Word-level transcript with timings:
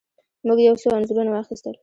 موږ 0.47 0.57
یو 0.67 0.75
څو 0.81 0.87
انځورونه 0.97 1.31
واخیستل. 1.31 1.75